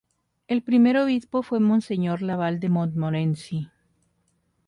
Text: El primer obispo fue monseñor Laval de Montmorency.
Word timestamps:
El 0.47 0.63
primer 0.63 0.97
obispo 0.97 1.43
fue 1.43 1.59
monseñor 1.59 2.23
Laval 2.23 2.59
de 2.59 2.69
Montmorency. 2.69 3.69